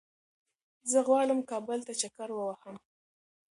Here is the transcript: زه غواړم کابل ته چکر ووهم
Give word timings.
زه 0.91 0.99
غواړم 1.07 1.39
کابل 1.51 1.79
ته 1.87 1.93
چکر 2.01 2.29
ووهم 2.33 2.75